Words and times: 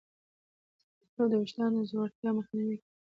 زردآلو 1.01 1.29
د 1.31 1.33
ویښتانو 1.41 1.77
د 1.81 1.87
ځوړتیا 1.91 2.29
مخنیوی 2.37 2.75
کوي. 2.81 2.87